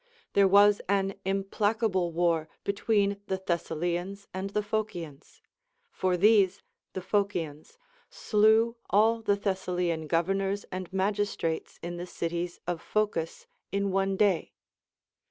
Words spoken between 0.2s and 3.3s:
There was an im placable war between